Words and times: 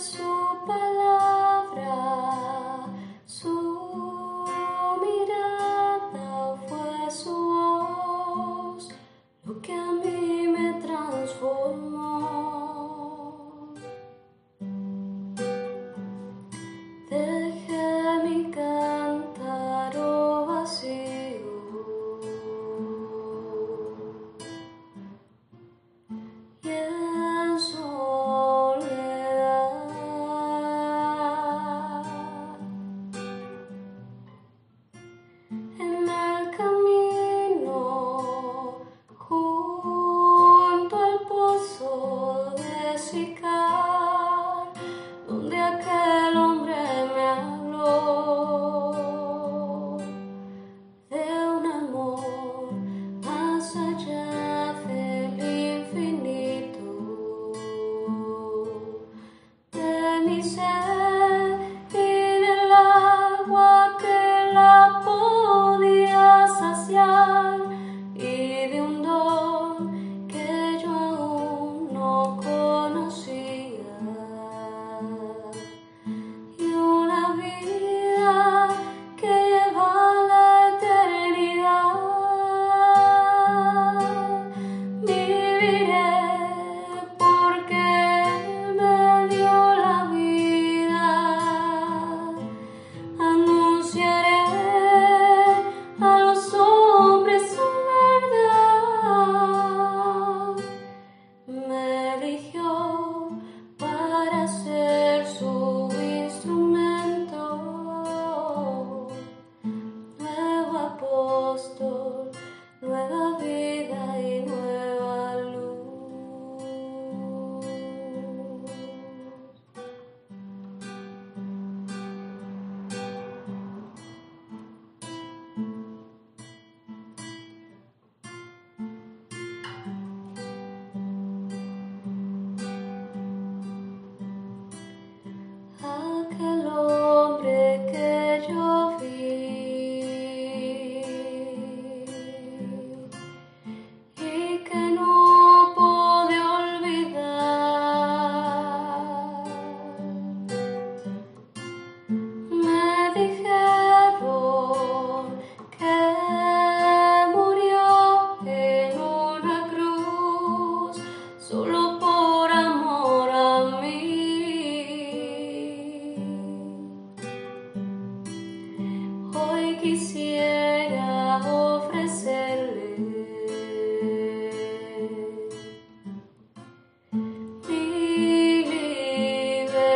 su 0.00 0.56
palabra, 0.66 1.09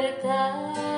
mi 0.04 0.10
libertad. 0.10 0.93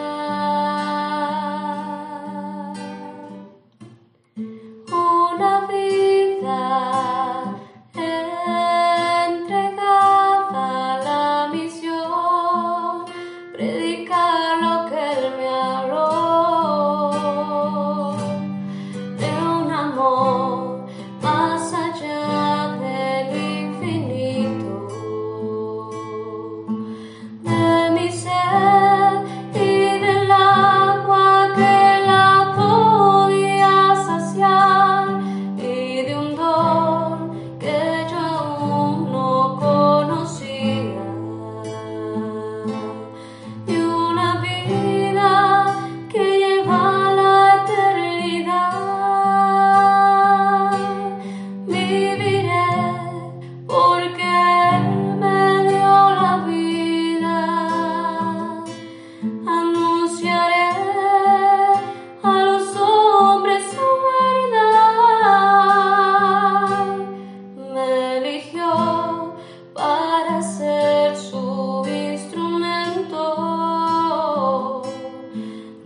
para 69.73 70.43
ser 70.43 71.17
su 71.17 71.87
instrumento. 71.89 73.23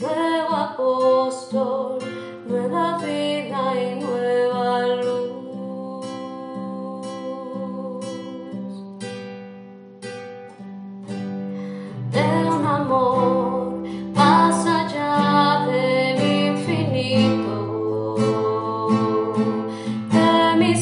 Nuevo 0.00 0.56
apóstol, 0.56 1.98
nueva 2.46 2.98
vida 2.98 3.74
y 3.80 4.00
nueva 4.00 4.86
luz. 4.96 5.30
De 12.10 12.28
un 12.56 12.66
amor 12.66 13.84
más 14.14 14.66
allá 14.66 15.66
del 15.66 16.18
infinito. 16.48 17.56
De 20.10 20.56
mi 20.58 20.74